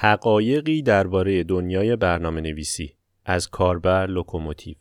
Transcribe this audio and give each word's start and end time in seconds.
حقایقی 0.00 0.82
درباره 0.82 1.44
دنیای 1.44 1.96
برنامه 1.96 2.40
نویسی 2.40 2.94
از 3.24 3.48
کاربر 3.48 4.06
لوکوموتیو 4.06 4.76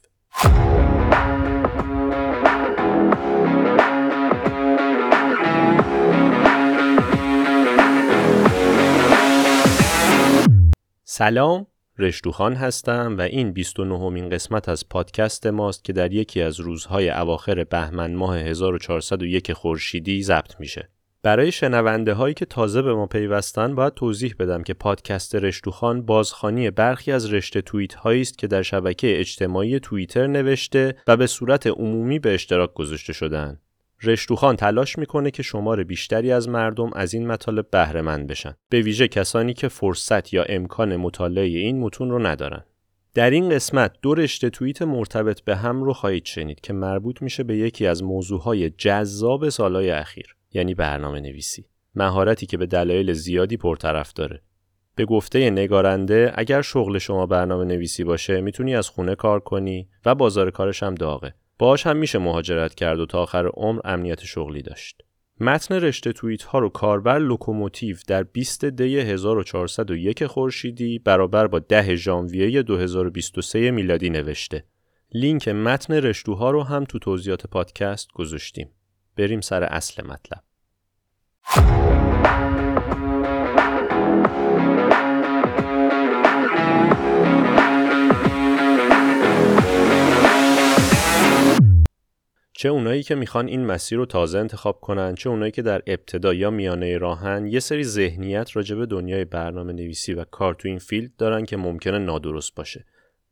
سلام 11.03 11.67
رشتوخان 11.97 12.53
هستم 12.55 13.15
و 13.17 13.21
این 13.21 13.51
29 13.53 14.09
مین 14.09 14.29
قسمت 14.29 14.69
از 14.69 14.89
پادکست 14.89 15.47
ماست 15.47 15.83
که 15.83 15.93
در 15.93 16.13
یکی 16.13 16.41
از 16.41 16.59
روزهای 16.59 17.09
اواخر 17.09 17.63
بهمن 17.63 18.13
ماه 18.13 18.37
1401 18.37 19.53
خورشیدی 19.53 20.23
ضبط 20.23 20.59
میشه. 20.59 20.89
برای 21.27 21.51
شنونده 21.51 22.13
هایی 22.13 22.33
که 22.33 22.45
تازه 22.45 22.81
به 22.81 22.93
ما 22.93 23.05
پیوستن 23.05 23.75
باید 23.75 23.93
توضیح 23.93 24.35
بدم 24.39 24.63
که 24.63 24.73
پادکست 24.73 25.35
رشتوخان 25.35 26.01
بازخانی 26.01 26.71
برخی 26.71 27.11
از 27.11 27.33
رشته 27.33 27.61
توییت 27.61 27.93
هایی 27.93 28.21
است 28.21 28.37
که 28.37 28.47
در 28.47 28.61
شبکه 28.61 29.19
اجتماعی 29.19 29.79
توییتر 29.79 30.27
نوشته 30.27 30.95
و 31.07 31.17
به 31.17 31.27
صورت 31.27 31.67
عمومی 31.67 32.19
به 32.19 32.33
اشتراک 32.33 32.73
گذاشته 32.73 33.13
شدن. 33.13 33.59
رشتوخان 34.03 34.55
تلاش 34.55 34.97
می‌کنه 34.97 35.31
که 35.31 35.43
شمار 35.43 35.83
بیشتری 35.83 36.31
از 36.31 36.49
مردم 36.49 36.89
از 36.93 37.13
این 37.13 37.27
مطالب 37.27 37.69
بهره 37.69 38.01
مند 38.01 38.27
بشن 38.27 38.53
به 38.69 38.81
ویژه 38.81 39.07
کسانی 39.07 39.53
که 39.53 39.67
فرصت 39.67 40.33
یا 40.33 40.43
امکان 40.43 40.95
مطالعه 40.95 41.45
این 41.45 41.79
متون 41.79 42.09
رو 42.09 42.19
ندارن 42.19 42.63
در 43.13 43.29
این 43.29 43.49
قسمت 43.49 43.91
دو 44.01 44.13
رشته 44.13 44.49
توییت 44.49 44.81
مرتبط 44.81 45.41
به 45.41 45.55
هم 45.55 45.83
رو 45.83 45.93
خواهید 45.93 46.25
شنید 46.25 46.61
که 46.61 46.73
مربوط 46.73 47.21
میشه 47.21 47.43
به 47.43 47.57
یکی 47.57 47.87
از 47.87 48.03
موضوعهای 48.03 48.69
جذاب 48.69 49.49
سالهای 49.49 49.91
اخیر 49.91 50.36
یعنی 50.53 50.73
برنامه 50.73 51.19
نویسی 51.19 51.65
مهارتی 51.95 52.45
که 52.45 52.57
به 52.57 52.65
دلایل 52.65 53.13
زیادی 53.13 53.57
پرطرفداره 53.57 54.41
به 54.95 55.05
گفته 55.05 55.49
نگارنده 55.49 56.33
اگر 56.35 56.61
شغل 56.61 56.97
شما 56.97 57.25
برنامه 57.25 57.65
نویسی 57.65 58.03
باشه 58.03 58.41
می‌تونی 58.41 58.75
از 58.75 58.89
خونه 58.89 59.15
کار 59.15 59.39
کنی 59.39 59.89
و 60.05 60.15
بازار 60.15 60.51
کارش 60.51 60.83
هم 60.83 60.95
داغه 60.95 61.33
باش 61.59 61.87
هم 61.87 61.97
میشه 61.97 62.19
مهاجرت 62.19 62.75
کرد 62.75 62.99
و 62.99 63.05
تا 63.05 63.21
آخر 63.21 63.47
عمر 63.47 63.81
امنیت 63.85 64.23
شغلی 64.23 64.61
داشت 64.61 65.01
متن 65.39 65.75
رشته 65.75 66.11
توییت 66.11 66.43
ها 66.43 66.59
رو 66.59 66.69
کاربر 66.69 67.19
لوکوموتیو 67.19 67.97
در 68.07 68.23
20 68.23 68.65
دی 68.65 68.99
1401 68.99 70.25
خورشیدی 70.25 70.99
برابر 70.99 71.47
با 71.47 71.59
10 71.59 71.95
ژانویه 71.95 72.61
2023 72.61 73.71
میلادی 73.71 74.09
نوشته. 74.09 74.63
لینک 75.13 75.47
متن 75.47 75.93
رشتوها 75.93 76.51
رو 76.51 76.63
هم 76.63 76.83
تو 76.83 76.99
توضیحات 76.99 77.47
پادکست 77.47 78.11
گذاشتیم. 78.13 78.69
بریم 79.17 79.41
سر 79.41 79.63
اصل 79.63 80.03
مطلب. 80.07 80.43
چه 92.53 92.69
اونایی 92.69 93.03
که 93.03 93.15
می‌خوان 93.15 93.47
این 93.47 93.65
مسیر 93.65 93.97
رو 93.97 94.05
تازه 94.05 94.39
انتخاب 94.39 94.79
کنن 94.79 95.15
چه 95.15 95.29
اونایی 95.29 95.51
که 95.51 95.61
در 95.61 95.81
ابتدا 95.87 96.33
یا 96.33 96.49
میانه 96.49 96.97
راهن 96.97 97.47
یه 97.47 97.59
سری 97.59 97.83
ذهنیت 97.83 98.55
راجع 98.55 98.75
به 98.75 98.85
دنیای 98.85 99.25
برنامه 99.25 99.73
نویسی 99.73 100.13
و 100.13 100.23
کار 100.23 100.53
تو 100.53 100.67
این 100.67 100.79
فیلد 100.79 101.15
دارن 101.15 101.45
که 101.45 101.57
ممکنه 101.57 101.97
نادرست 101.97 102.55
باشه 102.55 102.85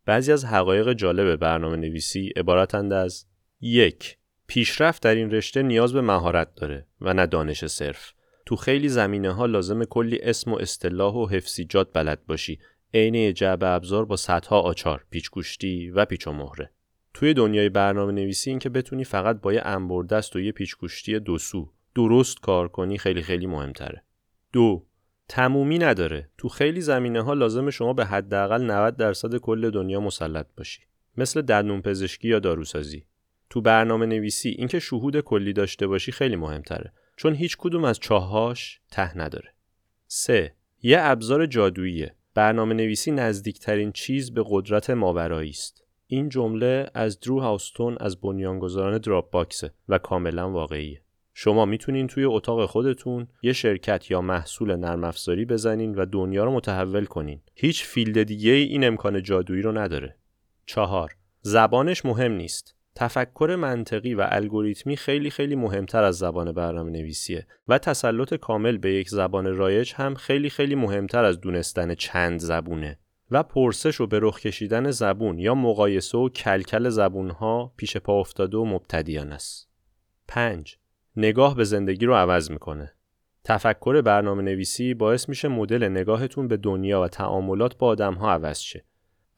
بعضی 0.05 0.31
از 0.31 0.45
حقایق 0.45 0.93
جالب 0.93 1.35
برنامه 1.35 1.77
نویسی 1.77 2.33
عبارتند 2.35 2.93
از 2.93 3.25
یک 3.61 4.17
پیشرفت 4.47 5.03
در 5.03 5.15
این 5.15 5.31
رشته 5.31 5.63
نیاز 5.63 5.93
به 5.93 6.01
مهارت 6.01 6.55
داره 6.55 6.85
و 7.01 7.13
نه 7.13 7.25
دانش 7.25 7.65
صرف 7.65 8.13
تو 8.45 8.55
خیلی 8.55 8.89
زمینه 8.89 9.31
ها 9.31 9.45
لازم 9.45 9.83
کلی 9.83 10.19
اسم 10.21 10.53
و 10.53 10.55
اصطلاح 10.55 11.13
و 11.13 11.27
حفظیجات 11.27 11.89
بلد 11.93 12.25
باشی 12.25 12.59
عین 12.93 13.33
جعبه 13.33 13.67
ابزار 13.67 14.05
با 14.05 14.15
صدها 14.15 14.59
آچار 14.59 15.05
پیچگوشتی 15.09 15.89
و 15.89 16.05
پیچ 16.05 16.27
و 16.27 16.31
مهره 16.31 16.71
توی 17.13 17.33
دنیای 17.33 17.69
برنامه 17.69 18.11
نویسی 18.11 18.49
این 18.49 18.59
بتونی 18.59 19.03
فقط 19.03 19.41
با 19.41 19.53
یه 19.53 19.61
انبردست 19.65 20.35
و 20.35 20.39
یه 20.39 20.51
پیچگوشتی 20.51 21.19
دو 21.19 21.37
سو 21.37 21.71
درست 21.95 22.39
کار 22.39 22.67
کنی 22.67 22.97
خیلی 22.97 23.21
خیلی 23.21 23.47
مهمتره. 23.47 24.03
دو 24.53 24.85
تمومی 25.27 25.77
نداره. 25.77 26.29
تو 26.37 26.49
خیلی 26.49 26.81
زمینه 26.81 27.21
ها 27.21 27.33
لازم 27.33 27.69
شما 27.69 27.93
به 27.93 28.05
حداقل 28.05 28.63
90 28.63 28.97
درصد 28.97 29.37
کل 29.37 29.69
دنیا 29.69 29.99
مسلط 29.99 30.47
باشی. 30.57 30.81
مثل 31.17 31.41
دندون 31.41 31.81
پزشکی 31.81 32.27
یا 32.27 32.39
داروسازی. 32.39 33.05
تو 33.55 33.61
برنامه 33.61 34.05
نویسی 34.05 34.49
اینکه 34.49 34.79
شهود 34.79 35.19
کلی 35.19 35.53
داشته 35.53 35.87
باشی 35.87 36.11
خیلی 36.11 36.35
مهمتره. 36.35 36.93
چون 37.17 37.33
هیچ 37.35 37.57
کدوم 37.57 37.85
از 37.85 37.99
چاهاش 37.99 38.79
ته 38.91 39.17
نداره. 39.17 39.53
3. 40.07 40.53
یه 40.81 40.97
ابزار 41.01 41.45
جادوییه. 41.45 42.15
برنامه 42.33 42.73
نویسی 42.73 43.11
نزدیکترین 43.11 43.91
چیز 43.91 44.33
به 44.33 44.43
قدرت 44.49 44.89
ماورایی 44.89 45.49
است. 45.49 45.83
این 46.07 46.29
جمله 46.29 46.89
از 46.93 47.19
درو 47.19 47.39
هاوستون 47.39 47.97
از 47.99 48.21
بنیانگذاران 48.21 48.97
Dropbox 48.97 49.31
ه 49.31 49.71
و 49.89 49.97
کاملا 49.97 50.51
واقعیه. 50.51 51.01
شما 51.33 51.65
می‌تونین 51.65 52.07
توی 52.07 52.23
اتاق 52.23 52.65
خودتون 52.65 53.27
یه 53.41 53.53
شرکت 53.53 54.11
یا 54.11 54.21
محصول 54.21 54.75
نرم 54.75 55.03
افزاری 55.03 55.45
بزنین 55.45 55.95
و 55.95 56.05
دنیا 56.05 56.43
رو 56.43 56.51
متحول 56.51 57.05
کنین. 57.05 57.41
هیچ 57.53 57.83
field 57.83 58.23
دیگه 58.23 58.51
این 58.51 58.83
امکان 58.83 59.23
جادویی 59.23 59.61
رو 59.61 59.77
نداره. 59.77 60.15
چهار 60.65 61.15
زبانش 61.41 62.05
مهم 62.05 62.31
نیست. 62.31 62.75
تفکر 62.95 63.55
منطقی 63.59 64.13
و 64.13 64.27
الگوریتمی 64.29 64.97
خیلی 64.97 65.29
خیلی 65.29 65.55
مهمتر 65.55 66.03
از 66.03 66.17
زبان 66.17 66.51
برنامه 66.51 66.91
نویسیه 66.91 67.47
و 67.67 67.77
تسلط 67.77 68.33
کامل 68.33 68.77
به 68.77 68.93
یک 68.93 69.09
زبان 69.09 69.55
رایج 69.55 69.93
هم 69.93 70.15
خیلی 70.15 70.49
خیلی 70.49 70.75
مهمتر 70.75 71.23
از 71.23 71.41
دونستن 71.41 71.95
چند 71.95 72.39
زبونه. 72.39 72.99
و 73.31 73.43
پرسش 73.43 74.01
و 74.01 74.07
به 74.07 74.19
رخ 74.21 74.39
کشیدن 74.39 74.91
زبون 74.91 75.39
یا 75.39 75.55
مقایسه 75.55 76.17
و 76.17 76.29
کلکل 76.29 76.89
زبونها 76.89 77.73
پیش 77.77 77.97
پا 77.97 78.19
افتاده 78.19 78.57
و 78.57 78.65
مبتدیان 78.65 79.31
است. 79.31 79.69
5. 80.27 80.77
نگاه 81.15 81.55
به 81.55 81.63
زندگی 81.63 82.05
رو 82.05 82.13
عوض 82.13 82.51
می‌کنه. 82.51 82.93
تفکر 83.43 84.01
برنامه 84.01 84.43
نویسی 84.43 84.93
باعث 84.93 85.29
میشه 85.29 85.47
مدل 85.47 85.83
نگاهتون 85.83 86.47
به 86.47 86.57
دنیا 86.57 87.01
و 87.01 87.07
تعاملات 87.07 87.77
با 87.77 87.87
آدم 87.87 88.13
ها 88.13 88.31
عوض 88.31 88.59
شه. 88.59 88.85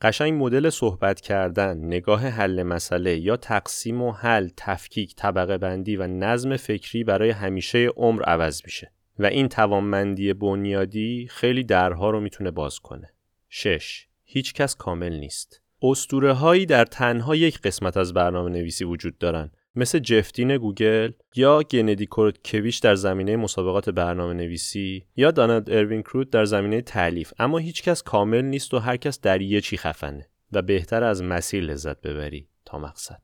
قشنگ 0.01 0.43
مدل 0.43 0.69
صحبت 0.69 1.21
کردن، 1.21 1.77
نگاه 1.77 2.27
حل 2.27 2.63
مسئله 2.63 3.17
یا 3.17 3.37
تقسیم 3.37 4.01
و 4.01 4.11
حل، 4.11 4.49
تفکیک، 4.57 5.15
طبقه 5.15 5.57
بندی 5.57 5.95
و 5.95 6.07
نظم 6.07 6.57
فکری 6.57 7.03
برای 7.03 7.29
همیشه 7.29 7.87
عمر 7.95 8.23
عوض 8.23 8.61
میشه 8.65 8.91
و 9.19 9.25
این 9.25 9.47
توانمندی 9.47 10.33
بنیادی 10.33 11.27
خیلی 11.29 11.63
درها 11.63 12.09
رو 12.09 12.19
می‌تونه 12.19 12.51
باز 12.51 12.79
کنه. 12.79 13.13
6. 13.49 14.07
هیچ 14.23 14.53
کس 14.53 14.75
کامل 14.75 15.19
نیست. 15.19 15.61
اسطوره 15.81 16.33
هایی 16.33 16.65
در 16.65 16.85
تنها 16.85 17.35
یک 17.35 17.61
قسمت 17.61 17.97
از 17.97 18.13
برنامه 18.13 18.49
نویسی 18.49 18.83
وجود 18.83 19.17
دارند 19.17 19.56
مثل 19.77 19.99
جف 19.99 20.22
دین 20.22 20.57
گوگل 20.57 21.11
یا 21.35 21.63
گنادی 21.63 22.07
کوروتکویچ 22.51 22.77
در 22.77 22.95
زمینه 22.95 23.35
مسابقات 23.35 23.89
برنامه 23.89 24.33
نویسی 24.33 25.05
یا 25.15 25.31
دانالد 25.31 25.69
اروین 25.69 26.01
کنوت 26.01 26.29
در 26.29 26.45
زمینه 26.45 26.81
تألیف 26.81 27.33
اما 27.39 27.57
هیچ 27.57 27.83
کس 27.83 28.03
کامل 28.03 28.41
نیست 28.41 28.73
و 28.73 28.79
هر 28.79 28.97
کس 28.97 29.21
در 29.21 29.41
یه 29.41 29.61
چی 29.61 29.77
خفنه 29.77 30.29
و 30.51 30.61
بهتر 30.61 31.03
از 31.03 31.23
مسیر 31.23 31.63
لذت 31.63 32.01
ببری 32.01 32.47
تا 32.65 32.79
مقصد. 32.79 33.21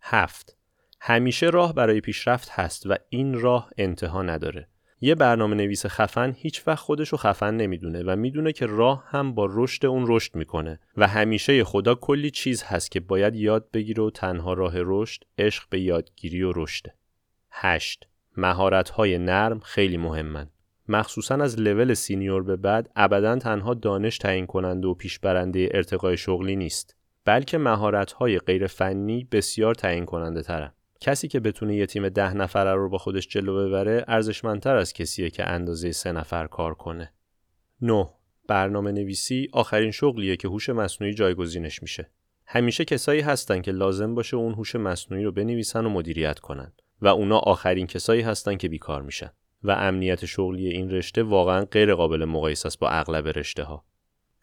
هفت 0.00 0.56
همیشه 1.00 1.46
راه 1.46 1.74
برای 1.74 2.00
پیشرفت 2.00 2.50
هست 2.50 2.86
و 2.86 2.96
این 3.08 3.40
راه 3.40 3.70
انتها 3.78 4.22
نداره. 4.22 4.68
یه 5.00 5.14
برنامه 5.14 5.56
نویس 5.56 5.86
خفن 5.86 6.34
هیچ 6.36 6.68
وقت 6.68 6.78
خودشو 6.78 7.16
خفن 7.16 7.56
نمی‌دونه 7.56 8.02
و 8.02 8.16
می‌دونه 8.16 8.52
که 8.52 8.66
راه 8.66 9.04
هم 9.06 9.34
با 9.34 9.48
رشد 9.50 9.86
اون 9.86 10.04
رشد 10.08 10.36
می‌کنه 10.36 10.80
و 10.96 11.06
همیشه 11.08 11.64
خدا 11.64 11.94
کلی 11.94 12.30
چیز 12.30 12.62
هست 12.62 12.90
که 12.90 13.00
باید 13.00 13.36
یاد 13.36 13.70
بگیره 13.70 14.02
و 14.02 14.10
تنها 14.10 14.52
راه 14.52 14.72
رشد 14.76 15.24
عشق 15.38 15.64
به 15.70 15.80
یادگیری 15.80 16.42
و 16.42 16.52
رشده. 16.56 16.94
8. 17.50 18.08
مهارت 18.36 18.90
های 18.90 19.18
نرم 19.18 19.60
خیلی 19.60 19.96
مهمن. 19.96 20.50
مخصوصا 20.88 21.34
از 21.34 21.60
لول 21.60 21.94
سینیور 21.94 22.42
به 22.42 22.56
بعد 22.56 22.90
ابدا 22.96 23.36
تنها 23.36 23.74
دانش 23.74 24.18
تعیین 24.18 24.46
کننده 24.46 24.88
و 24.88 24.94
پیش 24.94 25.18
برنده 25.18 25.68
ارتقای 25.74 26.16
شغلی 26.16 26.56
نیست 26.56 26.96
بلکه 27.24 27.58
مهارت 27.58 28.12
های 28.12 28.38
غیر 28.38 28.66
فنی 28.66 29.28
بسیار 29.32 29.74
تعیین 29.74 30.04
کننده 30.04 30.42
ترن. 30.42 30.72
کسی 31.00 31.28
که 31.28 31.40
بتونه 31.40 31.76
یه 31.76 31.86
تیم 31.86 32.08
ده 32.08 32.34
نفره 32.34 32.74
رو 32.74 32.88
با 32.88 32.98
خودش 32.98 33.28
جلو 33.28 33.68
ببره 33.68 34.04
ارزشمندتر 34.08 34.76
از 34.76 34.92
کسیه 34.92 35.30
که 35.30 35.48
اندازه 35.48 35.92
سه 35.92 36.12
نفر 36.12 36.46
کار 36.46 36.74
کنه. 36.74 37.12
9. 37.82 38.06
برنامه 38.48 38.92
نویسی 38.92 39.48
آخرین 39.52 39.90
شغلیه 39.90 40.36
که 40.36 40.48
هوش 40.48 40.68
مصنوعی 40.68 41.14
جایگزینش 41.14 41.82
میشه. 41.82 42.10
همیشه 42.46 42.84
کسایی 42.84 43.20
هستن 43.20 43.62
که 43.62 43.72
لازم 43.72 44.14
باشه 44.14 44.36
اون 44.36 44.54
هوش 44.54 44.76
مصنوعی 44.76 45.24
رو 45.24 45.32
بنویسن 45.32 45.86
و 45.86 45.88
مدیریت 45.88 46.38
کنن 46.38 46.72
و 47.00 47.08
اونا 47.08 47.38
آخرین 47.38 47.86
کسایی 47.86 48.22
هستن 48.22 48.56
که 48.56 48.68
بیکار 48.68 49.02
میشن 49.02 49.30
و 49.62 49.70
امنیت 49.70 50.24
شغلی 50.24 50.68
این 50.68 50.90
رشته 50.90 51.22
واقعا 51.22 51.64
غیر 51.64 51.94
قابل 51.94 52.24
مقایسه 52.24 52.68
با 52.80 52.88
اغلب 52.88 53.28
رشته 53.28 53.62
ها. 53.62 53.84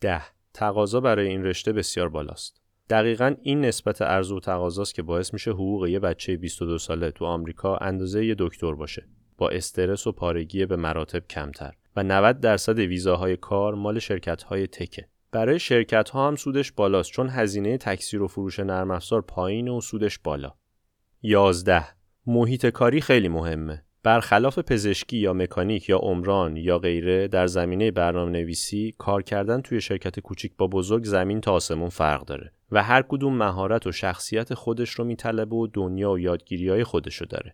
10. 0.01 0.21
تقاضا 0.53 0.99
برای 0.99 1.27
این 1.27 1.43
رشته 1.43 1.73
بسیار 1.73 2.09
بالاست. 2.09 2.61
دقیقا 2.89 3.35
این 3.41 3.61
نسبت 3.61 4.01
ارزو 4.01 4.37
و 4.37 4.39
تقاضاست 4.39 4.95
که 4.95 5.01
باعث 5.01 5.33
میشه 5.33 5.51
حقوق 5.51 5.87
یه 5.87 5.99
بچه 5.99 6.37
22 6.37 6.77
ساله 6.77 7.11
تو 7.11 7.25
آمریکا 7.25 7.77
اندازه 7.77 8.25
یه 8.25 8.35
دکتر 8.39 8.75
باشه 8.75 9.07
با 9.37 9.49
استرس 9.49 10.07
و 10.07 10.11
پارگی 10.11 10.65
به 10.65 10.75
مراتب 10.75 11.27
کمتر 11.27 11.73
و 11.95 12.03
90 12.03 12.39
درصد 12.39 12.79
ویزاهای 12.79 13.37
کار 13.37 13.75
مال 13.75 13.99
شرکت 13.99 14.43
های 14.43 14.67
تکه. 14.67 15.07
برای 15.31 15.59
شرکت 15.59 16.09
ها 16.09 16.27
هم 16.27 16.35
سودش 16.35 16.71
بالاست 16.71 17.11
چون 17.11 17.29
هزینه 17.29 17.77
تکثیر 17.77 18.21
و 18.21 18.27
فروش 18.27 18.59
نرم 18.59 18.91
افزار 18.91 19.21
پایین 19.21 19.67
و 19.67 19.81
سودش 19.81 20.19
بالا. 20.19 20.53
11. 21.21 21.85
محیط 22.25 22.65
کاری 22.65 23.01
خیلی 23.01 23.27
مهمه. 23.27 23.83
برخلاف 24.03 24.59
پزشکی 24.59 25.17
یا 25.17 25.33
مکانیک 25.33 25.89
یا 25.89 25.97
عمران 25.97 26.57
یا 26.57 26.79
غیره 26.79 27.27
در 27.27 27.47
زمینه 27.47 27.91
برنامه 27.91 28.31
نویسی 28.31 28.95
کار 28.97 29.23
کردن 29.23 29.61
توی 29.61 29.81
شرکت 29.81 30.19
کوچیک 30.19 30.51
با 30.57 30.67
بزرگ 30.67 31.03
زمین 31.03 31.41
تا 31.41 31.51
آسمون 31.53 31.89
فرق 31.89 32.25
داره 32.25 32.51
و 32.71 32.83
هر 32.83 33.01
کدوم 33.01 33.37
مهارت 33.37 33.87
و 33.87 33.91
شخصیت 33.91 34.53
خودش 34.53 34.89
رو 34.89 35.05
میطلبه 35.05 35.55
و 35.55 35.67
دنیا 35.73 36.11
و 36.11 36.19
یادگیری 36.19 36.69
های 36.69 36.83
خودش 36.83 37.15
رو 37.15 37.25
داره. 37.25 37.53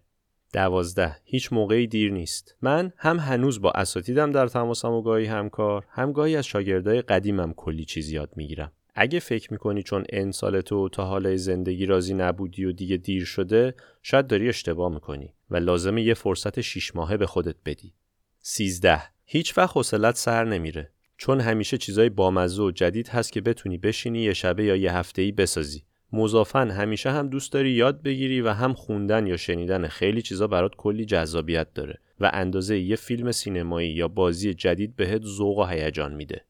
دوازده 0.54 1.16
هیچ 1.24 1.54
موقعی 1.54 1.88
دیر 1.88 2.12
نیست. 2.12 2.56
من 2.62 2.94
هم 2.98 3.20
هنوز 3.20 3.62
با 3.62 3.72
اساتیدم 3.72 4.32
در 4.32 4.48
تماسم 4.48 4.92
و 4.92 5.02
گاهی 5.02 5.26
همکار 5.26 5.86
هم 5.90 6.12
گاهی 6.12 6.36
از 6.36 6.46
شاگردای 6.46 7.02
قدیمم 7.02 7.54
کلی 7.54 7.86
چیز 7.86 8.12
یاد 8.12 8.30
می‌گیرم. 8.36 8.72
اگه 8.96 9.20
فکر 9.20 9.54
می‌کنی 9.54 9.84
چون 9.84 10.04
ان 10.10 10.32
سال 10.32 10.62
تو 10.62 10.90
تا 10.90 11.06
حال 11.06 11.36
زندگی 11.36 11.86
راضی 11.86 12.14
نبودی 12.14 12.66
و 12.66 12.72
دیگه 12.72 12.98
دیر 12.98 13.26
شده 13.26 13.76
شاید 14.02 14.28
داری 14.28 14.50
اشتباه 14.50 14.94
می‌کنی. 14.94 15.34
و 15.54 15.58
لازمه 15.58 16.02
یه 16.02 16.14
فرصت 16.14 16.62
شیش 16.62 16.96
ماهه 16.96 17.18
به 17.18 17.26
خودت 17.26 17.56
بدی. 17.66 17.94
13. 18.40 19.02
هیچ 19.26 19.58
وقت 19.58 19.78
حوصلت 19.78 20.16
سر 20.16 20.46
نمیره 20.46 20.92
چون 21.18 21.40
همیشه 21.42 21.78
چیزای 21.78 22.10
بامزه 22.10 22.64
و 22.64 22.72
جدید 22.72 23.08
هست 23.08 23.32
که 23.32 23.42
بتونی 23.42 23.78
بشینی 23.78 24.22
یه 24.22 24.34
شبه 24.34 24.64
یا 24.64 24.76
یه 24.76 24.94
هفته 24.94 25.22
ای 25.22 25.32
بسازی. 25.32 25.84
مضافا 26.12 26.72
همیشه 26.72 27.12
هم 27.12 27.28
دوست 27.28 27.52
داری 27.52 27.72
یاد 27.72 28.02
بگیری 28.02 28.42
و 28.42 28.50
هم 28.50 28.74
خوندن 28.74 29.28
یا 29.28 29.38
شنیدن 29.38 29.88
خیلی 29.88 30.22
چیزا 30.22 30.48
برات 30.48 30.76
کلی 30.76 31.06
جذابیت 31.06 31.74
داره 31.74 32.00
و 32.20 32.30
اندازه 32.34 32.80
یه 32.80 32.96
فیلم 32.96 33.32
سینمایی 33.32 33.90
یا 33.90 34.08
بازی 34.08 34.54
جدید 34.54 34.96
بهت 34.96 35.22
ذوق 35.24 35.58
و 35.58 35.66
هیجان 35.66 36.14
میده. 36.14 36.46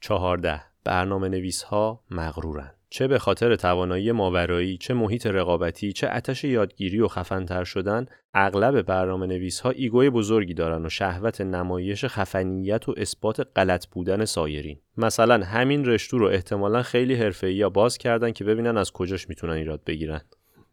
14. 0.00 0.62
برنامه 0.84 1.28
نویس 1.28 1.62
ها 1.62 2.04
مغرورن. 2.10 2.74
چه 2.90 3.08
به 3.08 3.18
خاطر 3.18 3.56
توانایی 3.56 4.12
ماورایی، 4.12 4.76
چه 4.76 4.94
محیط 4.94 5.26
رقابتی، 5.26 5.92
چه 5.92 6.08
عطش 6.08 6.44
یادگیری 6.44 7.00
و 7.00 7.08
خفنتر 7.08 7.64
شدن، 7.64 8.06
اغلب 8.34 8.82
برنامه 8.82 9.26
نویس 9.26 9.60
ها 9.60 9.70
ego 9.70 10.00
ی 10.00 10.10
بزرگی 10.10 10.54
دارن 10.54 10.86
و 10.86 10.88
شهوت 10.88 11.40
نمایش 11.40 12.04
خفنیت 12.04 12.88
و 12.88 12.94
اثبات 12.96 13.48
غلط 13.56 13.86
بودن 13.86 14.24
سایرین. 14.24 14.80
مثلا 14.96 15.44
همین 15.44 15.84
رشتو 15.84 16.18
رو 16.18 16.26
احتمالا 16.26 16.82
خیلی 16.82 17.14
حرفه‌ای 17.14 17.54
ها 17.54 17.70
باز 17.70 17.98
کردن 17.98 18.32
که 18.32 18.44
ببینن 18.44 18.76
از 18.76 18.92
کجاش 18.92 19.28
می‌تونن 19.28 19.52
ایراد 19.52 19.84
بگیرن. 19.86 20.20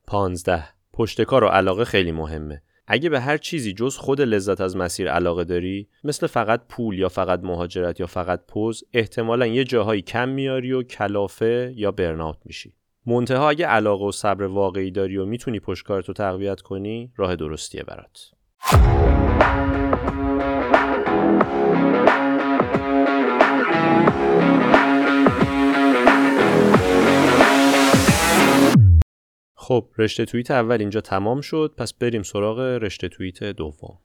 15. 0.07 0.63
پشتکار 0.93 1.43
و 1.43 1.47
علاقه 1.47 1.85
خیلی 1.85 2.11
مهمه. 2.11 2.61
اگه 2.93 3.09
به 3.09 3.19
هر 3.19 3.37
چیزی 3.37 3.73
جز 3.73 3.97
خود 3.97 4.21
لذت 4.21 4.61
از 4.61 4.77
مسیر 4.77 5.11
علاقه 5.11 5.43
داری 5.43 5.87
مثل 6.03 6.27
فقط 6.27 6.61
پول 6.69 6.99
یا 6.99 7.09
فقط 7.09 7.39
مهاجرت 7.43 7.99
یا 7.99 8.05
فقط 8.05 8.45
پوز 8.47 8.83
احتمالا 8.93 9.47
یه 9.47 9.63
جاهایی 9.63 10.01
کم 10.01 10.29
میاری 10.29 10.71
و 10.71 10.83
کلافه 10.83 11.73
یا 11.75 11.91
برناوت 11.91 12.37
میشی. 12.45 12.73
منتها 13.05 13.49
اگه 13.49 13.65
علاقه 13.65 14.05
و 14.05 14.11
صبر 14.11 14.43
واقعی 14.43 14.91
داری 14.91 15.17
و 15.17 15.25
می‌تونی 15.25 15.59
پشتکارتو 15.59 16.13
تقویت 16.13 16.61
کنی 16.61 17.11
راه 17.17 17.35
درستیه 17.35 17.83
برات. 17.83 18.31
خب 29.61 29.87
رشته 29.97 30.25
توییت 30.25 30.51
اول 30.51 30.79
اینجا 30.79 31.01
تمام 31.01 31.41
شد 31.41 31.73
پس 31.77 31.93
بریم 31.93 32.23
سراغ 32.23 32.59
رشته 32.59 33.09
توییت 33.09 33.43
دوم. 33.43 33.99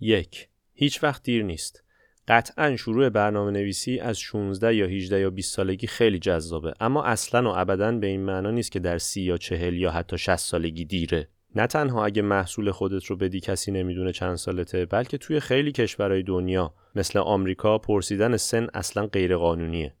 یک 0.00 0.48
هیچ 0.74 1.04
وقت 1.04 1.22
دیر 1.22 1.42
نیست. 1.42 1.84
قطعا 2.28 2.76
شروع 2.76 3.08
برنامه 3.08 3.50
نویسی 3.50 3.98
از 3.98 4.18
16 4.18 4.74
یا 4.74 4.86
18 4.86 5.20
یا 5.20 5.30
20 5.30 5.54
سالگی 5.54 5.86
خیلی 5.86 6.18
جذابه 6.18 6.74
اما 6.80 7.04
اصلا 7.04 7.52
و 7.52 7.58
ابدا 7.58 7.92
به 7.92 8.06
این 8.06 8.20
معنا 8.20 8.50
نیست 8.50 8.72
که 8.72 8.78
در 8.78 8.98
30 8.98 9.22
یا 9.22 9.36
40 9.36 9.74
یا 9.74 9.90
حتی 9.90 10.18
60 10.18 10.36
سالگی 10.36 10.84
دیره. 10.84 11.28
نه 11.56 11.66
تنها 11.66 12.04
اگه 12.04 12.22
محصول 12.22 12.70
خودت 12.70 13.04
رو 13.04 13.16
بدی 13.16 13.40
کسی 13.40 13.72
نمی‌دونه 13.72 14.12
چند 14.12 14.36
سالته 14.36 14.86
بلکه 14.86 15.18
توی 15.18 15.40
خیلی 15.40 15.72
کشورهای 15.72 16.22
دنیا 16.22 16.74
مثل 16.94 17.18
آمریکا 17.18 17.78
پرسیدن 17.78 18.36
سن 18.36 18.66
اصلا 18.74 19.06
غیر 19.06 19.36
قانونیه. 19.36 19.94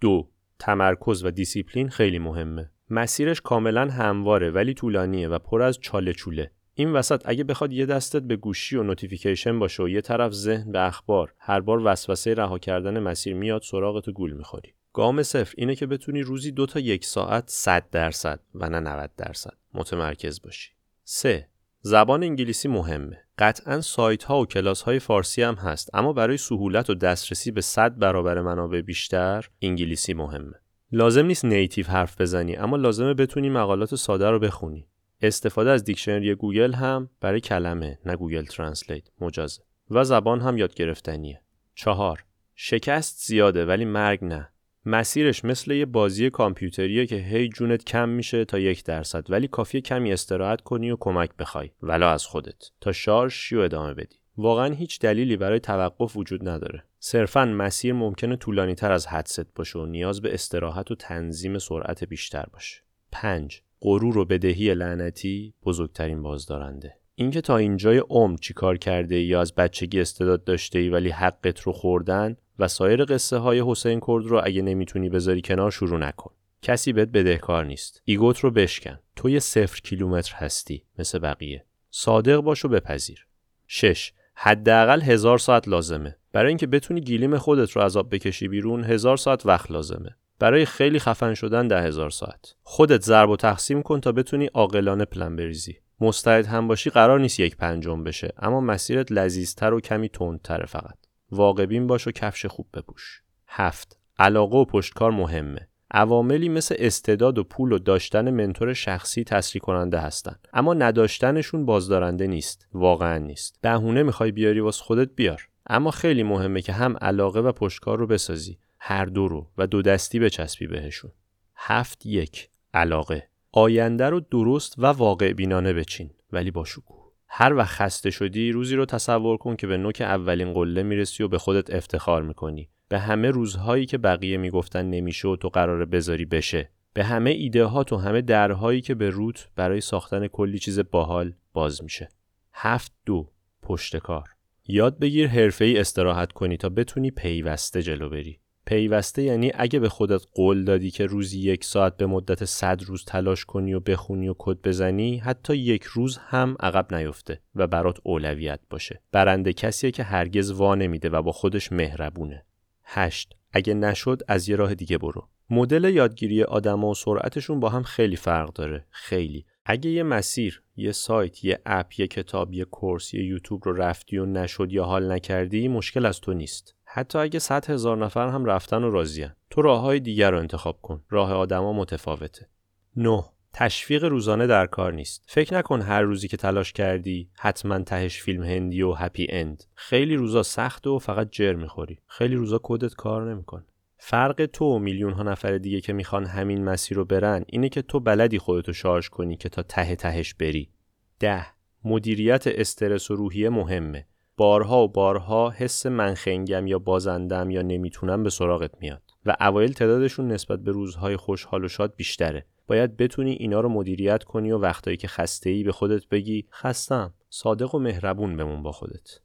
دو 0.00 0.28
تمرکز 0.58 1.24
و 1.24 1.30
دیسیپلین 1.30 1.88
خیلی 1.88 2.18
مهمه. 2.18 2.70
مسیرش 2.90 3.40
کاملا 3.40 3.88
هموار 3.90 4.38
ه 4.38 4.50
ولی 4.50 4.74
طولانیه 4.74 5.28
و 5.28 5.38
پر 5.38 5.62
از 5.62 5.78
چاله 5.80 6.12
چوله. 6.12 6.50
این 6.74 6.92
وسط 6.92 7.22
اگه 7.24 7.44
بخواد 7.44 7.72
یه 7.72 7.86
دستت 7.86 8.22
به 8.22 8.36
گوشی 8.36 8.76
و 8.76 8.82
notification 8.82 9.58
باشه 9.58 9.82
و 9.82 9.88
یه 9.88 10.00
طرف 10.00 10.32
ذهن 10.32 10.72
به 10.72 10.86
اخبار 10.86 11.34
هر 11.38 11.60
بار 11.60 11.82
وسوسه 11.84 12.34
رها 12.34 12.58
کردن 12.58 12.98
مسیر 12.98 13.34
میاد 13.34 13.62
سراغت 13.62 14.10
گول 14.10 14.32
می‌خوری. 14.32 14.74
گام 14.92 15.22
صفر 15.22 15.54
اینه 15.58 15.74
که 15.74 15.86
بتونی 15.86 16.22
روزی 16.22 16.52
دو 16.52 16.66
تا 16.66 16.80
یک 16.80 17.04
ساعت 17.04 17.44
100 17.46 17.90
درصد 17.90 18.40
و 18.54 18.70
نه 18.70 18.80
90 18.80 19.10
درصد 19.16 19.54
متمرکز 19.74 20.42
باشی. 20.42 20.72
3. 21.14 21.48
زبان 21.80 22.22
انگلیسی 22.22 22.68
مهمه. 22.68 23.18
قطعا 23.38 23.80
سایت 23.80 24.24
ها 24.24 24.40
و 24.40 24.46
کلاس 24.46 24.82
های 24.82 24.98
فارسی 24.98 25.42
هم 25.42 25.54
هست 25.54 25.90
اما 25.94 26.12
برای 26.12 26.36
سهولت 26.36 26.90
و 26.90 26.94
دسترسی 26.94 27.50
به 27.50 27.60
100 27.60 27.98
برابر 27.98 28.40
منابع 28.40 28.80
بیشتر 28.80 29.48
انگلیسی 29.62 30.14
مهمه. 30.14 30.54
لازم 30.92 31.26
نیست 31.26 31.44
native 31.44 31.86
حرف 31.86 32.20
بزنی 32.20 32.56
اما 32.56 32.76
لازمه 32.76 33.14
بتونی 33.14 33.50
مقالات 33.50 33.94
ساده 33.94 34.30
رو 34.30 34.38
بخونی. 34.38 34.88
استفاده 35.22 35.70
از 35.70 35.84
دیکشنری 35.84 36.34
گوگل 36.34 36.72
هم 36.72 37.10
برای 37.20 37.40
کلمه 37.40 37.98
نه 38.06 38.16
Google 38.16 38.44
Translate 38.44 39.04
مجازه 39.20 39.62
و 39.90 40.04
زبان 40.04 40.40
هم 40.40 40.58
یاد 40.58 40.74
گرفتنیه. 40.74 41.40
چهار 41.74 42.24
شکست 42.54 43.26
زیاده 43.26 43.66
ولی 43.66 43.84
مرگ 43.84 44.24
نه. 44.24 44.51
مسیرش 44.86 45.44
مثل 45.44 45.72
یه 45.72 45.86
بازی 45.86 46.30
کامپیوتریه 46.30 47.06
که 47.06 47.16
هی 47.16 47.48
جونت 47.48 47.84
کم 47.84 48.08
میشه 48.08 48.44
تا 48.44 48.58
یک 48.58 48.84
درصد 48.84 49.30
ولی 49.30 49.48
کافیه 49.48 49.80
کمی 49.80 50.12
استراحت 50.12 50.60
کنی 50.60 50.90
و 50.90 50.96
کمک 51.00 51.30
بخوای. 51.38 51.70
ولو 51.82 52.10
از 52.10 52.26
خودت. 52.26 52.70
تا 52.80 52.92
شارژ 52.92 53.52
و 53.52 53.58
ادامه 53.58 53.94
بدی. 53.94 54.16
واقعا 54.36 54.74
هیچ 54.74 55.00
دلیلی 55.00 55.36
برای 55.36 55.60
توقف 55.60 56.16
وجود 56.16 56.48
نداره. 56.48 56.84
صرفا 56.98 57.44
مسیر 57.44 57.92
ممکنه 57.92 58.36
طولانی 58.36 58.74
تر 58.74 58.92
از 58.92 59.06
حدست 59.06 59.54
باشه 59.54 59.78
و 59.78 59.86
نیاز 59.86 60.22
به 60.22 60.34
استراحت 60.34 60.90
و 60.90 60.94
تنظیم 60.94 61.58
سرعت 61.58 62.04
بیشتر 62.04 62.46
باشه. 62.52 62.82
5 63.12 63.62
غرور 63.80 64.18
و 64.18 64.24
بدهی 64.24 64.74
لعنتی 64.74 65.54
بزرگترین 65.64 66.22
بازدارنده. 66.22 66.96
اینکه 67.14 67.40
تا 67.40 67.56
اینجای 67.56 67.98
عمر 67.98 68.36
چیکار 68.36 68.76
کرده 68.76 69.20
یا 69.20 69.40
از 69.40 69.54
بچگی 69.54 70.00
استعداد 70.00 70.44
داشته 70.44 70.78
ای 70.78 70.88
ولی 70.88 71.10
حقت 71.10 71.60
رو 71.60 71.72
خوردن 71.72 72.36
و 72.58 72.68
سایر 72.68 73.04
قصه 73.04 73.36
های 73.36 73.62
حسین 73.66 74.00
کرد 74.00 74.24
رو 74.24 74.40
اگه 74.44 74.62
نمی‌تونی 74.62 75.08
بذاری 75.08 75.42
کنار 75.42 75.70
شروع 75.70 75.98
نکن. 75.98 76.30
کسی 76.62 76.92
بهت 76.92 77.08
بدهکار 77.08 77.64
نیست. 77.64 78.02
ایگوت 78.04 78.38
رو 78.38 78.50
بشکن. 78.50 78.98
تو 79.16 79.30
یه 79.30 79.38
صفر 79.38 79.80
کیلومتر 79.80 80.34
هستی 80.34 80.84
مثل 80.98 81.18
بقیه. 81.18 81.64
صادق 81.90 82.36
باش 82.36 82.64
و 82.64 82.68
بپذیر. 82.68 83.26
6. 83.66 84.12
حداقل 84.34 85.00
هزار 85.00 85.38
ساعت 85.38 85.68
لازمه. 85.68 86.16
برای 86.32 86.48
اینکه 86.48 86.66
بتونی 86.66 87.00
گیلیم 87.00 87.38
خودت 87.38 87.70
رو 87.70 87.82
عذاب 87.82 88.14
بکشی 88.14 88.48
بیرون 88.48 88.84
هزار 88.84 89.16
ساعت 89.16 89.46
وقت 89.46 89.70
لازمه. 89.70 90.16
برای 90.38 90.64
خیلی 90.64 90.98
خفن 90.98 91.34
شدن 91.34 91.68
ده 91.68 91.82
هزار 91.82 92.10
ساعت. 92.10 92.54
خودت 92.62 93.02
ضرب 93.02 93.30
و 93.30 93.36
تقسیم 93.36 93.82
کن 93.82 94.00
تا 94.00 94.12
بتونی 94.12 94.46
عاقلانه 94.46 95.04
پلن 95.04 95.36
بریزی. 95.36 95.76
مستعد 96.00 96.46
هم 96.46 96.68
باشی 96.68 96.90
قرار 96.90 97.20
نیست 97.20 97.40
یک 97.40 97.56
پنجم 97.56 98.04
بشه 98.04 98.32
اما 98.38 98.60
مسیرت 98.60 99.12
لذیذتر 99.12 99.74
و 99.74 99.80
کمی 99.80 100.08
تندتره 100.08 100.66
فقط. 100.66 100.94
واقبین 101.32 101.86
باش 101.86 102.06
و 102.06 102.10
کفش 102.10 102.46
خوب 102.46 102.66
بپوش. 102.74 103.22
هفت 103.48 103.98
علاقه 104.18 104.56
و 104.56 104.64
پشتکار 104.64 105.10
مهمه. 105.10 105.68
عواملی 105.90 106.48
مثل 106.48 106.74
استعداد 106.78 107.38
و 107.38 107.44
پول 107.44 107.72
و 107.72 107.78
داشتن 107.78 108.30
منتور 108.30 108.72
شخصی 108.72 109.24
تسریع 109.24 109.62
کننده 109.62 109.98
هستند 109.98 110.48
اما 110.52 110.74
نداشتنشون 110.74 111.66
بازدارنده 111.66 112.26
نیست. 112.26 112.68
واقعا 112.74 113.18
نیست. 113.18 113.58
بهونه 113.60 114.02
می‌خوای 114.02 114.32
بیاری 114.32 114.60
واس 114.60 114.80
خودت 114.80 115.10
بیار. 115.16 115.48
اما 115.66 115.90
خیلی 115.90 116.22
مهمه 116.22 116.62
که 116.62 116.72
هم 116.72 116.96
علاقه 117.00 117.40
و 117.40 117.52
پشتکار 117.52 117.98
رو 117.98 118.06
بسازی. 118.06 118.58
هر 118.80 119.04
دو 119.04 119.28
رو 119.28 119.50
و 119.58 119.66
دو 119.66 119.82
دستی 119.82 120.18
بچسبی 120.18 120.66
بهشون. 120.66 121.10
هفت 121.56 122.06
یک 122.06 122.48
علاقه. 122.74 123.28
آینده 123.52 124.08
رو 124.08 124.20
درست 124.20 124.74
و 124.78 124.86
واقع 124.86 125.32
بینانه 125.32 125.72
بچین 125.72 126.10
ولی 126.32 126.50
با 126.50 126.64
شکوه. 126.64 127.01
هر 127.34 127.54
وقت 127.54 127.70
خسته 127.70 128.10
شدی 128.10 128.52
روزی 128.52 128.76
رو 128.76 128.84
تصور 128.84 129.36
کن 129.36 129.56
که 129.56 129.66
به 129.66 129.76
نوک 129.76 130.00
اولین 130.00 130.52
قله 130.52 130.82
می‌رسی 130.82 131.22
و 131.22 131.28
به 131.28 131.38
خودت 131.38 131.70
افتخار 131.70 132.22
می‌کنی. 132.22 132.68
به 132.88 132.98
همه 132.98 133.30
روزهایی 133.30 133.86
که 133.86 133.98
بقیه 133.98 134.36
می‌گفتن 134.36 134.86
نمیشه 134.86 135.28
و 135.28 135.36
تو 135.36 135.48
قراره 135.48 135.84
بذاری 135.84 136.24
بشه. 136.24 136.70
به 136.94 137.04
همه 137.04 137.30
ایده 137.30 137.64
ها 137.64 137.84
تو 137.84 137.96
همه 137.96 138.20
درهایی 138.20 138.80
که 138.80 138.94
به 138.94 139.10
روت 139.10 139.48
برای 139.56 139.80
ساختن 139.80 140.26
کلی 140.26 140.58
چیز 140.58 140.80
باحال 140.90 141.32
باز 141.52 141.82
میشه. 141.82 142.08
هفت 142.52 142.92
دو 143.06 143.30
پشت 143.62 143.96
کار. 143.96 144.28
یاد 144.66 144.98
بگیر 144.98 145.28
حرفه 145.28 145.64
ای 145.64 145.78
استراحت 145.78 146.32
کنی 146.32 146.56
تا 146.56 146.68
بتونی 146.68 147.10
پیوسته 147.10 147.82
جلو 147.82 148.08
بری. 148.08 148.38
پیوسته 148.66 149.22
یعنی 149.22 149.52
اگه 149.54 149.78
به 149.78 149.88
خودت 149.88 150.22
قول 150.34 150.64
دادی 150.64 150.90
که 150.90 151.06
روزی 151.06 151.40
یک 151.40 151.64
ساعت 151.64 151.96
به 151.96 152.06
مدت 152.06 152.44
صد 152.44 152.82
روز 152.82 153.04
تلاش 153.04 153.44
کنی 153.44 153.74
و 153.74 153.80
بخونی 153.80 154.28
و 154.28 154.34
کد 154.38 154.58
بزنی 154.64 155.18
حتی 155.18 155.56
یک 155.56 155.82
روز 155.82 156.16
هم 156.16 156.56
عقب 156.60 156.94
نیفته 156.94 157.40
و 157.54 157.66
برات 157.66 157.98
اولویت 158.02 158.60
باشه. 158.70 159.00
برنده 159.12 159.52
کسیه 159.52 159.90
که 159.90 160.02
هرگز 160.02 160.50
وا 160.50 160.74
نمیده 160.74 161.08
و 161.08 161.22
با 161.22 161.32
خودش 161.32 161.72
مهربونه. 161.72 162.44
8 162.84 163.36
اگه 163.52 163.74
نشد 163.74 164.22
از 164.28 164.48
یه 164.48 164.56
راه 164.56 164.74
دیگه 164.74 164.98
برو. 164.98 165.28
مدل 165.50 165.84
یادگیری 165.84 166.42
آدما 166.42 166.90
و 166.90 166.94
سرعتشون 166.94 167.60
با 167.60 167.68
هم 167.68 167.82
خیلی 167.82 168.16
فرق 168.16 168.52
داره. 168.52 168.86
خیلی. 168.90 169.46
اگه 169.64 169.90
یه 169.90 170.02
مسیر 170.02 170.62
یه 170.76 170.92
سایت 170.92 171.44
یه 171.44 171.60
اپ 171.66 172.00
یه 172.00 172.06
کتاب 172.06 172.52
یه 172.52 172.64
کورس 172.64 173.14
یه 173.14 173.24
یوتیوب 173.24 173.62
رو 173.64 173.72
رفتی 173.72 174.18
و 174.18 174.26
نشد 174.26 174.72
یا 174.72 174.84
حال 174.84 175.12
نکردی 175.12 175.68
مشکل 175.68 176.06
از 176.06 176.20
تو 176.20 176.32
نیست. 176.32 176.74
حتی 176.94 177.18
اگه 177.18 177.38
صد 177.38 177.70
هزار 177.70 177.96
نفر 177.96 178.28
هم 178.28 178.44
رفتن 178.44 178.84
و 178.84 178.90
راضیان 178.90 179.34
تو 179.50 179.62
راه 179.62 179.80
های 179.80 180.00
دیگر 180.00 180.30
رو 180.30 180.38
انتخاب 180.38 180.80
کن. 180.82 181.04
راه 181.10 181.32
آدما 181.32 181.72
متفاوته. 181.72 182.48
9 182.96 183.24
تشویق 183.52 184.04
روزانه 184.04 184.46
در 184.46 184.66
کار 184.66 184.92
نیست. 184.92 185.24
فکر 185.26 185.58
نکن 185.58 185.80
هر 185.80 186.02
روزی 186.02 186.28
که 186.28 186.36
تلاش 186.36 186.72
کردی 186.72 187.30
حتما 187.38 187.78
تهش 187.78 188.22
فیلم 188.22 188.42
هندی 188.42 188.82
و 188.82 188.92
هپی 188.92 189.26
اند. 189.30 189.64
خیلی 189.74 190.16
روزا 190.16 190.42
سخت 190.42 190.86
و 190.86 190.98
فقط 190.98 191.30
جر 191.30 191.54
می‌خوری. 191.54 191.98
خیلی 192.06 192.34
روزا 192.34 192.60
کدت 192.62 192.94
کار 192.94 193.30
نمیکن 193.34 193.66
فرق 193.98 194.46
تو 194.52 194.64
و 194.64 194.78
میلیون 194.78 195.12
ها 195.12 195.22
نفر 195.22 195.58
دیگه 195.58 195.80
که 195.80 195.92
می‌خوان 195.92 196.26
همین 196.26 196.64
مسیر 196.64 196.96
رو 196.96 197.04
برن 197.04 197.44
اینه 197.46 197.68
که 197.68 197.82
تو 197.82 198.00
بلدی 198.00 198.38
خودتو 198.38 198.72
شارژ 198.72 199.08
کنی 199.08 199.36
که 199.36 199.48
تا 199.48 199.62
ته 199.62 199.96
تهش 199.96 200.34
بری. 200.34 200.70
ده. 201.18 201.46
مدیریت 201.84 202.46
استرس 202.46 203.10
و 203.10 203.16
روحیه 203.16 203.48
مهمه. 203.48 204.06
بارها 204.42 204.84
و 204.84 204.88
بارها 204.88 205.50
حس 205.50 205.86
منخنگم 205.86 206.66
یا 206.66 206.78
بازندم 206.78 207.50
یا 207.50 207.62
نمی‌تونم 207.62 208.22
به 208.22 208.30
سراغت 208.30 208.70
میاد 208.80 209.02
و 209.26 209.36
اوایل 209.40 209.72
تعدادشون 209.72 210.28
نسبت 210.28 210.60
به 210.60 210.70
روزهای 210.70 211.16
خوشحال 211.16 211.64
و 211.64 211.68
شاد 211.68 211.94
بیشتره. 211.96 212.46
باید 212.66 212.96
بتونی 212.96 213.32
اینا 213.32 213.60
رو 213.60 213.68
مدیریت 213.68 214.24
کنی 214.24 214.52
و 214.52 214.58
وقتایی 214.58 214.96
که 214.96 215.08
خسته 215.08 215.50
ای 215.50 215.62
به 215.62 215.72
خودت 215.72 216.08
بگی 216.08 216.46
خستم 216.52 217.14
صادق 217.30 217.74
و 217.74 217.78
مهربون 217.78 218.36
بمون 218.36 218.62
با 218.62 218.72
خودت. 218.72 219.20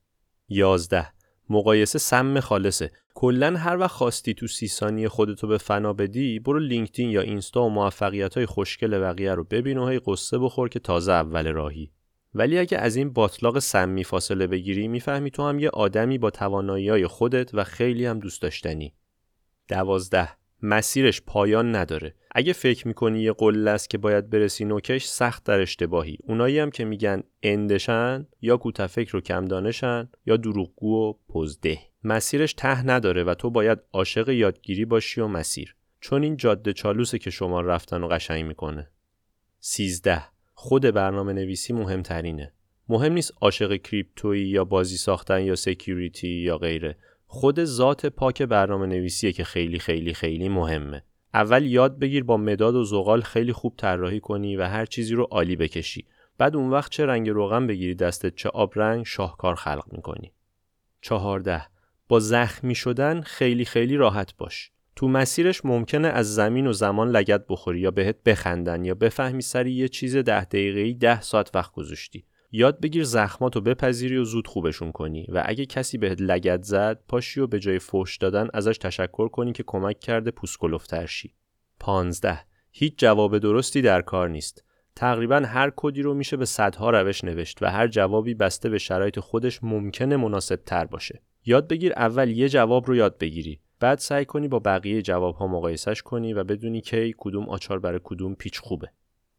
یازده. 0.50 1.08
مقایسه 1.50 2.00
سم 2.00 2.40
خالصه. 2.40 2.92
کلا 3.14 3.58
هر 3.58 3.78
وقت 3.78 3.92
خواستی 3.92 4.34
تو 4.34 4.48
سی 4.48 4.68
ثانیه 4.68 5.10
خودتو 5.10 5.48
به 5.48 5.58
فنا 5.58 5.94
بدی 5.94 6.40
برو 6.40 6.60
LinkedIn 6.60 7.10
یا 7.10 7.22
Insta 7.22 7.64
و 7.64 7.70
موفقیت 7.70 8.36
های 8.36 8.46
خوشگل 8.46 9.00
بقیه 9.00 9.34
رو 9.34 9.44
ببین 9.44 9.78
و 9.78 9.88
هی 9.88 10.00
غصه 10.06 10.38
بخور 10.38 10.70
که 10.70 10.80
تازه 10.80 11.12
اول 11.12 11.48
راهی. 11.48 11.92
ولی 12.38 12.58
اگه 12.60 12.78
از 12.78 12.96
این 12.96 13.14
باتلاق 13.14 13.60
سمی 13.60 14.04
فاصله 14.04 14.48
بگیری 14.48 14.88
می‌فهمی 14.88 15.32
تو 15.32 15.44
هم 15.44 15.60
یه 15.60 15.70
آدمی 15.70 16.18
با 16.18 16.30
توانایی 16.30 17.08
خودت 17.08 17.50
و 17.54 17.64
خیلی 17.64 18.06
هم 18.06 18.20
دوست 18.20 18.42
داشتنی. 18.42 18.94
دوازده 19.68 20.30
مسیرش 20.62 21.22
پایان 21.22 21.76
نداره. 21.76 22.16
اگه 22.32 22.54
فکر 22.54 22.88
می‌کنی 22.88 23.22
یه 23.22 23.34
قله 23.34 23.72
است 23.72 23.90
که 23.90 23.98
باید 23.98 24.30
برسی 24.30 24.66
نوکش 24.66 25.06
سخت 25.06 25.44
در 25.44 25.60
اشتباهی. 25.60 26.18
اونایی 26.24 26.60
هم 26.60 26.72
که 26.72 26.86
میگن 26.86 27.24
end 27.44 27.86
شن 27.86 28.28
یا 28.42 28.58
کوته 28.58 28.88
فکر 28.88 29.12
و 29.12 29.22
کم 29.22 29.46
دانشن 29.46 30.10
یا 30.26 30.38
دروغگو 30.38 31.10
و 31.10 31.14
پزده. 31.34 31.80
مسیرش 32.04 32.54
ته 32.54 32.88
نداره 32.88 33.24
و 33.24 33.34
تو 33.34 33.50
باید 33.50 33.80
عاشق 33.94 34.30
یادگیری 34.30 34.86
باشی 34.86 35.22
و 35.22 35.28
مسیر. 35.28 35.76
چون 36.00 36.24
این 36.24 36.38
جاده 36.38 36.74
چالوسه 36.74 37.20
که 37.20 37.30
شمال 37.30 37.62
رفتن 37.62 38.04
رو 38.04 38.08
قشنگ 38.08 38.46
می‌کنه. 38.46 38.92
سیزده 39.60 40.24
خود 40.60 40.82
برنامه 40.82 41.34
نویسی 41.34 41.74
مهمترینه. 41.74 42.54
مهم 42.90 43.14
نیست 43.14 43.34
عاشق 43.42 43.76
کریپتویی 43.76 44.48
یا 44.48 44.64
بازی 44.64 44.98
ساختن 44.98 45.42
یا 45.42 45.56
سکیوریتی 45.56 46.28
یا 46.28 46.58
غیره. 46.58 46.98
خود 47.28 47.64
ذات 47.64 48.06
پاک 48.06 48.42
برنامه 48.42 48.86
نویسیه 48.86 49.32
که 49.32 49.44
خیلی 49.44 49.80
خیلی 49.80 50.14
خیلی 50.14 50.50
مهمه. 50.50 51.04
اول 51.34 51.66
یاد 51.66 52.00
بگیر 52.00 52.24
با 52.24 52.38
مداد 52.38 52.76
و 52.76 52.84
زغال 52.84 53.22
خیلی 53.22 53.54
خوب 53.54 53.74
طراحی 53.78 54.20
کنی 54.20 54.58
و 54.58 54.64
هر 54.64 54.86
چیزی 54.86 55.14
رو 55.16 55.24
عالی 55.24 55.56
بکشی. 55.56 56.06
بعد 56.38 56.56
اون 56.56 56.70
وقت 56.70 56.92
چه 56.92 57.06
رنگ 57.06 57.30
روغن 57.30 57.68
بگیری 57.68 57.96
دستت 57.96 58.36
چه 58.36 58.50
آب 58.50 58.72
رنگ 58.76 59.06
شاهکار 59.06 59.56
خلق 59.56 59.86
می‌کنی. 59.92 60.32
چهارده. 61.02 61.66
با 62.08 62.20
زخمی 62.20 62.76
شدن 62.76 63.22
خیلی 63.22 63.66
خیلی 63.66 63.96
راحت 63.96 64.38
باش. 64.38 64.72
تو 64.98 65.08
مسیرش 65.08 65.66
ممکنه 65.66 66.08
از 66.08 66.36
زمین 66.36 66.68
و 66.68 66.74
زمان 66.74 67.10
لگت 67.10 67.46
بخوری 67.50 67.80
یا 67.80 67.92
بهت 67.92 68.24
بخندن 68.24 68.86
یا 68.86 68.96
بفهمی 68.96 69.42
سری 69.42 69.72
یه 69.72 69.88
چیز 69.88 70.16
ده 70.16 70.44
دقیقه‌ای 70.44 70.94
ده 70.94 71.22
ساعت 71.22 71.56
وقت 71.56 71.72
گذاشتی. 71.72 72.26
یاد 72.52 72.82
بگیر 72.82 73.04
زخماتو 73.04 73.62
بپذیری 73.62 74.18
و 74.18 74.24
زود 74.24 74.48
خوبشون 74.48 74.92
کنی 74.92 75.28
و 75.30 75.44
اگه 75.46 75.66
کسی 75.66 75.98
بهت 75.98 76.22
لگت 76.22 76.64
زد 76.64 77.04
پاشی 77.08 77.40
و 77.40 77.48
به 77.48 77.60
جای 77.60 77.80
فوش 77.80 78.18
دادن 78.18 78.48
ازش 78.54 78.78
تشکر 78.78 79.28
کنی 79.28 79.54
که 79.54 79.64
کمک 79.68 80.00
کرده 80.00 80.32
پوسکلفتر 80.32 81.06
شی. 81.06 81.34
15 81.80 82.40
هیچ 82.72 82.94
جواب 82.98 83.38
درستی 83.38 83.82
در 83.82 84.02
کار 84.02 84.30
نیست. 84.30 84.64
تقریبا 84.96 85.38
هر 85.46 85.72
کدی 85.76 86.02
رو 86.02 86.14
میشه 86.14 86.38
به 86.38 86.46
صدها 86.46 86.90
روش 86.90 87.24
نوشت 87.24 87.58
و 87.62 87.66
هر 87.66 87.88
جوابی 87.88 88.34
بسته 88.34 88.70
به 88.70 88.78
شرایط 88.78 89.20
خودش 89.20 89.64
ممکنه 89.64 90.18
مناسب 90.18 90.60
تر 90.66 90.86
باشه. 90.86 91.22
یاد 91.46 91.68
بگیر 91.68 91.94
اول 91.94 92.30
یه 92.30 92.50
جواب 92.50 92.88
رو 92.88 92.96
یاد 92.96 93.18
بگیری. 93.18 93.60
بعد 93.80 94.00
سعی 94.00 94.26
کنی 94.26 94.48
با 94.48 94.60
بقیه 94.60 95.02
جواب 95.02 95.36
ها 95.36 95.48
مقایسش 95.48 96.02
کنی 96.02 96.34
و 96.34 96.44
بدونی 96.44 96.82
کی 96.82 97.16
کدوم 97.18 97.50
آچار 97.50 97.80
برای 97.80 98.00
کدوم 98.04 98.36
پیچ 98.36 98.60
خوبه. 98.60 98.92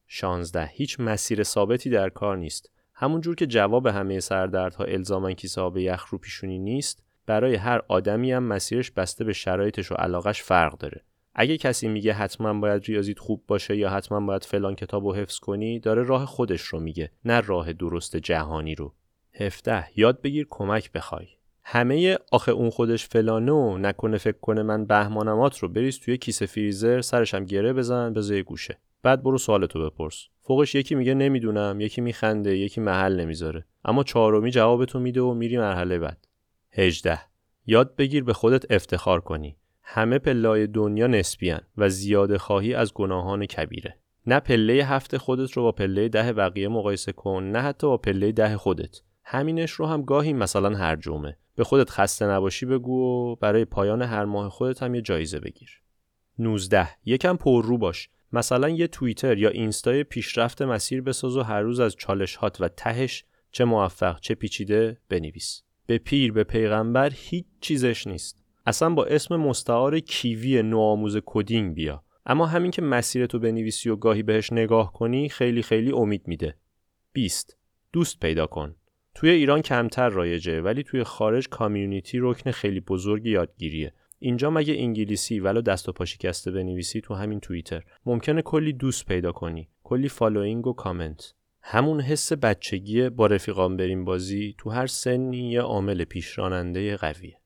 16 0.06 0.66
هیچ 0.66 1.00
مسیر 1.00 1.42
ثابتی 1.42 1.90
در 1.90 2.08
کار 2.08 2.36
نیست. 2.36 2.70
همونجور 2.94 3.34
که 3.34 3.46
جواب 3.46 3.86
همه 3.86 4.20
سردردها 4.20 4.84
الزاما 4.84 5.32
کیسه 5.32 5.60
آب 5.60 5.76
یخ 5.76 6.06
رو 6.06 6.18
پیشونی 6.18 6.58
نیست، 6.58 7.04
برای 7.26 7.54
هر 7.54 7.82
آدمی 7.88 8.32
هم 8.32 8.42
مسیرش 8.42 8.90
بسته 8.90 9.24
به 9.24 9.32
شرایطش 9.32 9.92
و 9.92 9.94
علاقش 9.94 10.42
فرق 10.42 10.78
داره. 10.78 11.04
اگه 11.40 11.56
کسی 11.56 11.88
میگه 11.88 12.12
حتما 12.12 12.54
باید 12.54 12.84
ریاضیت 12.84 13.18
خوب 13.18 13.44
باشه 13.46 13.76
یا 13.76 13.90
حتما 13.90 14.20
باید 14.20 14.44
فلان 14.44 14.74
کتاب 14.74 15.06
رو 15.06 15.14
حفظ 15.14 15.38
کنی 15.38 15.80
داره 15.80 16.02
راه 16.02 16.26
خودش 16.26 16.60
رو 16.60 16.80
میگه 16.80 17.10
نه 17.24 17.40
راه 17.40 17.72
درست 17.72 18.16
جهانی 18.16 18.74
رو 18.74 18.94
17 19.34 19.86
یاد 19.96 20.22
بگیر 20.22 20.46
کمک 20.50 20.92
بخوای 20.92 21.26
همه 21.70 22.18
آخه 22.32 22.52
اون 22.52 22.70
خودش 22.70 23.06
فلانه 23.06 23.52
و 23.52 23.78
نکنه 23.78 24.18
فکر 24.18 24.38
کنه 24.40 24.62
من 24.62 24.86
بهمانمات 24.86 25.58
رو 25.58 25.68
بریز 25.68 26.00
توی 26.00 26.18
کیسه 26.18 26.46
فریزر 26.46 27.00
سرشم 27.00 27.44
گره 27.44 27.72
بزن 27.72 28.12
بذار 28.12 28.42
گوشه. 28.42 28.78
بعد 29.02 29.22
برو 29.22 29.38
سوالتو 29.38 29.90
بپرس. 29.90 30.24
فوقش 30.42 30.74
یکی 30.74 30.94
میگه 30.94 31.14
نمی‌دونم 31.14 31.80
یکی 31.80 32.00
میخنده 32.00 32.56
یکی 32.56 32.80
محل 32.80 33.20
نمی‌ذاره. 33.20 33.64
اما 33.84 34.04
چهارمی 34.04 34.50
جوابتو 34.50 35.00
میده 35.00 35.20
و 35.20 35.34
میری 35.34 35.58
مرحله 35.58 35.98
بعد. 35.98 36.28
18 36.72 37.18
یاد 37.66 37.96
بگیر 37.96 38.24
به 38.24 38.32
خودت 38.32 38.72
افتخار 38.72 39.20
کنی. 39.20 39.56
همه 39.82 40.18
پلای 40.18 40.66
دنیا 40.66 41.06
نسبیان 41.06 41.60
و 41.76 41.88
زیاده 41.88 42.38
خواهی 42.38 42.74
از 42.74 42.94
گناهان 42.94 43.46
کبیره. 43.46 43.98
نه 44.26 44.40
پله 44.40 44.72
هفت 44.74 45.16
خودت 45.16 45.52
رو 45.52 45.62
با 45.62 45.72
پله 45.72 46.08
ده 46.08 46.32
بقیه 46.32 46.68
مقایسه 46.68 47.12
کن 47.12 47.42
نه 47.44 47.60
حتی 47.60 47.86
با 47.86 47.96
پله 47.96 48.32
ده 48.32 48.56
خودت. 48.56 49.00
همینش 49.24 49.70
رو 49.70 49.86
هم 49.86 50.02
گاهی 50.02 50.32
مثلا 50.32 50.76
هر 50.76 50.96
جمعه. 50.96 51.36
به 51.58 51.64
خودت 51.64 51.90
خسته 51.90 52.26
نباشی 52.26 52.66
بگو 52.66 53.02
و 53.02 53.36
برای 53.36 53.64
پایان 53.64 54.02
هر 54.02 54.24
ماه 54.24 54.50
خودت 54.50 54.82
هم 54.82 54.94
یه 54.94 55.00
جایزه 55.00 55.40
بگیر. 55.40 55.70
19 56.38 56.88
یکم 57.04 57.36
پررو 57.36 57.78
باش. 57.78 58.08
مثلا 58.32 58.68
یه 58.68 58.86
توییتر 58.86 59.38
یا 59.38 59.48
اینستای 59.48 60.04
پیشرفت 60.04 60.62
مسیر 60.62 61.02
بساز 61.02 61.36
و 61.36 61.42
هر 61.42 61.60
روز 61.60 61.80
از 61.80 61.96
چالش 61.96 62.36
هات 62.36 62.60
و 62.60 62.68
تهش 62.68 63.24
چه 63.52 63.64
موفق 63.64 64.20
چه 64.20 64.34
پیچیده 64.34 64.98
بنویس. 65.08 65.62
به 65.86 65.98
پیر 65.98 66.32
به 66.32 66.44
پیغمبر 66.44 67.12
هیچ 67.14 67.44
چیزش 67.60 68.06
نیست. 68.06 68.44
اصلا 68.66 68.90
با 68.90 69.04
اسم 69.04 69.36
مستعار 69.36 70.00
کیوی 70.00 70.62
نوآموز 70.62 71.18
coding 71.26 71.74
بیا. 71.74 72.04
اما 72.26 72.46
همین 72.46 72.70
که 72.70 72.82
مسیرتو 72.82 73.38
بنویسی 73.38 73.90
و 73.90 73.96
گاهی 73.96 74.22
بهش 74.22 74.52
نگاه 74.52 74.92
کنی 74.92 75.28
خیلی 75.28 75.62
خیلی 75.62 75.92
امید 75.92 76.28
میده. 76.28 76.56
20 77.12 77.56
دوست 77.92 78.20
پیدا 78.20 78.46
کن. 78.46 78.74
توی 79.18 79.30
ایران 79.30 79.62
کمتر 79.62 80.08
رایجه 80.08 80.60
ولی 80.60 80.82
توی 80.82 81.04
خارج 81.04 81.48
community 81.48 82.18
رکن 82.20 82.50
خیلی 82.50 82.80
بزرگ 82.80 83.26
یادگیریه. 83.26 83.92
اینجا 84.18 84.50
اگه 84.50 84.74
انگلیسی 84.74 85.40
ولو 85.40 85.60
دست 85.60 85.88
و 85.88 85.92
پا 85.92 86.04
شکسته 86.04 86.50
بنویسی 86.50 87.00
تو 87.00 87.14
همین 87.14 87.40
توییتر؟ 87.40 87.84
ممکنه 88.06 88.42
کلی 88.42 88.72
دوست 88.72 89.06
پیدا 89.06 89.32
کنی. 89.32 89.68
کلی 89.82 90.08
following 90.08 90.66
و 90.66 90.72
کامنت. 90.72 91.34
همون 91.62 92.00
حس 92.00 92.32
بچگی 92.32 93.08
با 93.08 93.26
رفیقان 93.26 93.76
بریم 93.76 94.04
بازی 94.04 94.54
تو 94.58 94.70
هر 94.70 94.86
سنی 94.86 95.50
یه 95.50 95.60
عامل 95.60 96.04
پیشراننده 96.04 96.96
قویه. 96.96 97.36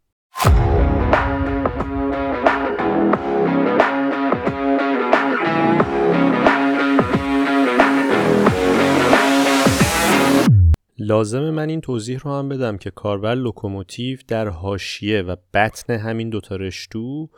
لازم 11.04 11.50
من 11.50 11.68
این 11.68 11.80
توضیح 11.80 12.18
رو 12.18 12.30
هم 12.30 12.48
بدم 12.48 12.76
که 12.76 12.90
کاربر 12.90 13.34
لوکوموتیو 13.34 14.18
در 14.28 14.48
حاشیه 14.48 15.22
و 15.22 15.36
بطن 15.54 15.94
همین 15.94 16.30
دوتا 16.30 16.56
رشتو 16.56 17.28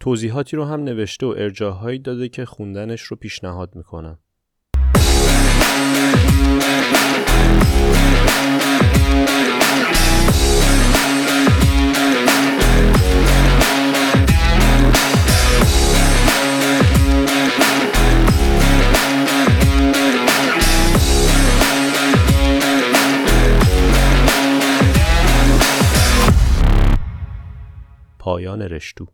توضیحاتی 0.00 0.56
رو 0.56 0.64
هم 0.64 0.80
نوشته 0.80 1.26
و 1.26 1.34
ارجاهایی 1.38 1.98
داده 1.98 2.28
که 2.28 2.44
خوندنش 2.44 3.02
رو 3.02 3.16
پیشنهاد 3.16 3.76
می‌کنم. 3.76 4.18
پایان 28.24 28.62
رشتو. 28.62 29.06